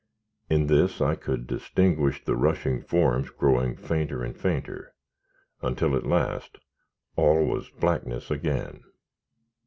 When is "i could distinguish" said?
0.99-2.23